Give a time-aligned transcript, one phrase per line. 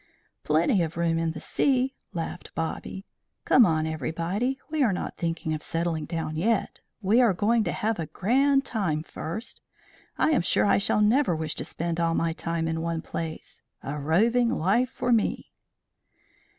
[0.43, 3.05] "Plenty of room in the sea!" laughed Bobby.
[3.45, 4.59] "Come on everybody.
[4.71, 6.81] We are not thinking of settling down yet.
[7.03, 9.61] We are going to have a grand time first.
[10.17, 13.61] I am sure I shall never wish to spend all my time in one place.
[13.83, 15.51] A roving life for me!"